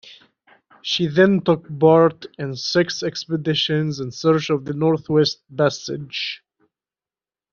She 0.81 1.05
then 1.05 1.41
took 1.43 1.67
part 1.79 2.25
in 2.39 2.55
six 2.55 3.03
expeditions 3.03 3.99
in 3.99 4.09
search 4.09 4.49
of 4.49 4.65
the 4.65 4.73
Northwest 4.73 5.43
Passage. 5.55 6.41